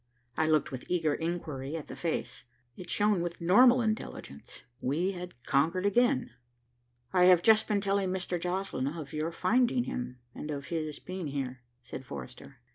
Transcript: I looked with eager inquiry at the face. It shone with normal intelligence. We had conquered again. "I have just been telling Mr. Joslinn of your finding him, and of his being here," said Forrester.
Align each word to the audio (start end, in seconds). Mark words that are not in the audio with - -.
I 0.35 0.47
looked 0.47 0.71
with 0.71 0.89
eager 0.89 1.13
inquiry 1.13 1.75
at 1.75 1.87
the 1.87 1.95
face. 1.95 2.43
It 2.75 2.89
shone 2.89 3.21
with 3.21 3.39
normal 3.39 3.81
intelligence. 3.83 4.63
We 4.81 5.11
had 5.11 5.35
conquered 5.45 5.85
again. 5.85 6.31
"I 7.13 7.25
have 7.25 7.43
just 7.43 7.67
been 7.67 7.81
telling 7.81 8.09
Mr. 8.09 8.41
Joslinn 8.41 8.87
of 8.87 9.13
your 9.13 9.31
finding 9.31 9.83
him, 9.83 10.17
and 10.33 10.49
of 10.49 10.69
his 10.69 10.97
being 10.97 11.27
here," 11.27 11.61
said 11.83 12.03
Forrester. 12.03 12.61